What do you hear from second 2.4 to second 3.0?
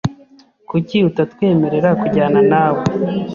nawe?